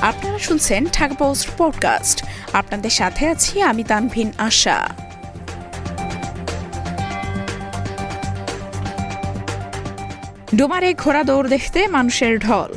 [0.00, 4.88] আপনারা শুনছেন Dhaka post podcast. আপনাদের সাথে আছি আমি তানভিন আশা।
[10.56, 12.74] ডোমারে ঘোড়া দৌড় দেখতে মানুষের ঢল।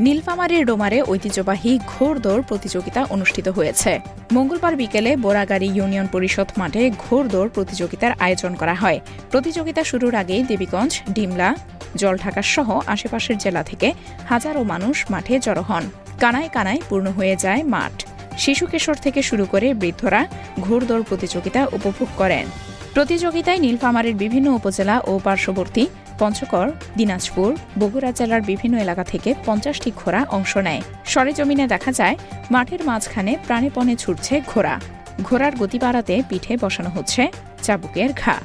[0.00, 3.92] নীলফামারীর ডোমারে ঐতিহ্যবাহী ঘোড়দৌড় প্রতিযোগিতা অনুষ্ঠিত হয়েছে।
[4.32, 8.98] মঙ্গলবার বিকেলে বোরাগাড়ি ইউনিয়ন পরিষদ মাঠে ঘোড়দৌড় প্রতিযোগিতার আয়োজন করা হয়।
[9.30, 11.50] প্রতিযোগিতা শুরুর আগেই দেবীগঞ্জ, ডিমলা,
[11.96, 13.88] জলঢাকা সহ আশেপাশের জেলা থেকে
[14.28, 15.84] হাজারো মানুষ মাঠে জড়ো হন।
[16.20, 17.94] কানায় কানায় পূর্ণ হয়ে যায় মাঠ।
[18.38, 20.20] শিশু কিশোর থেকে শুরু করে বৃদ্ধরা
[20.60, 22.46] ঘোড়দৌড় প্রতিযোগিতা উপভোগ করেন।
[22.94, 25.84] প্রতিযোগিতায় নীলফামারীর বিভিন্ন উপজেলা ও পার্শ্ববর্তী
[26.18, 27.50] পঞ্চগড়, দিনাজপুর,
[27.80, 32.16] বগুড়া জেলার বিভিন্ন এলাকা থেকে পঞ্চাশটি ঘোড়া অংশ নেয়। সরেজমিনে দেখা যায়,
[32.50, 34.74] মাঠের মাঝখানে প্রাণেপণে ছুটছে ঘোড়া।
[35.22, 37.22] ঘোড়ার গতি বাড়াতে পিঠে বসানো হচ্ছে
[37.62, 38.36] চাবুকের ঘা।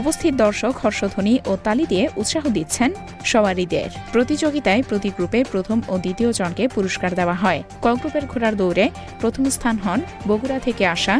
[0.00, 2.90] উপস্থিত দর্শক হর্ষধ্বনি ও তালি দিয়ে উৎসাহ দিচ্ছেন
[3.30, 8.86] সওয়ারিদের। প্রতিযোগিতায় প্রতি গ্রুপে প্রথম ও দ্বিতীয় জনকে পুরস্কার দেওয়া হয়। ক গ্রুপের ঘোড়ার দৌড়ে
[9.20, 11.14] প্রথম স্থান হন বগুড়া থেকে আসা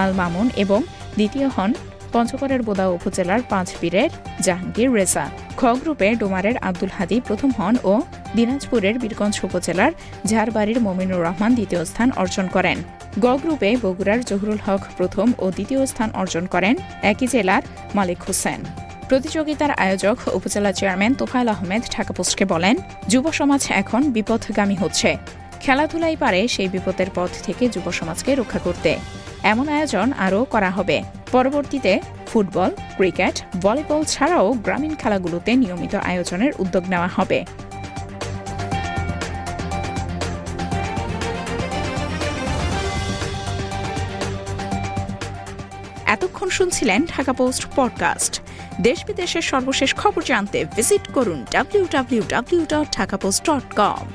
[0.00, 0.80] আল মামুন এবং
[1.18, 1.70] দ্বিতীয় হন
[2.14, 4.10] পঞ্চগড়ের বোদা উপজেলার পাঁচ বীরের
[4.46, 5.24] জাহাঙ্গীর রেজা।
[5.58, 7.94] খ গ্রুপে ডোমারের আব্দুল হাদি প্রথম হন ও
[8.36, 9.92] দিনাজপুরের বীরগঞ্জ উপজেলার
[10.26, 12.78] ঝাড়বাড়ির মমিনুর রহমান দ্বিতীয় স্থান অর্জন করেন।
[13.24, 16.74] গ গ্রুপে বগুড়ার জহুরুল হক প্রথম ও দ্বিতীয় স্থান অর্জন করেন
[17.12, 17.62] একই জেলার
[17.94, 18.60] মালিক হোসেন।
[19.08, 22.12] প্রতিযোগিতার আয়োজক উপজেলা চেয়ারম্যান তোফায়েল আহমেদ ঢাকা
[22.52, 22.76] বলেন,
[23.08, 25.10] যুব সমাজ এখন বিপথগামী হচ্ছে।
[25.60, 28.90] খেলাধুলাই পারে সেই বিপদের পথ থেকে যুব সমাজকে রক্ষা করতে।
[29.52, 30.96] এমন আয়োজন আরও করা হবে।
[31.32, 31.92] পরবর্তীতে
[32.26, 37.38] ফুটবল, ক্রিকেট, ভলিবল ছাড়াও গ্রামীণ খেলাগুলোতে নিয়মিত আয়োজনের উদ্যোগ নেওয়া হবে।
[46.06, 48.32] এতক্ষণ শুনছিলেন ঢাকা পোস্ট পডকাস্ট।
[48.80, 54.06] দেশ বিদেশের সর্বশেষ খবর জানতে ভিজিট করুন W W W dot Dhaka post dot com